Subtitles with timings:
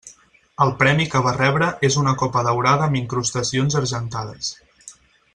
[0.63, 4.51] El premi que va rebre és una copa daurada amb incrustacions argentades.